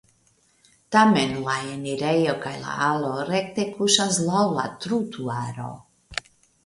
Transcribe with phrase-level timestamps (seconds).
[0.95, 5.69] Tamen la enirejo kaj la alo rekte kuŝas laŭ la trutuaro.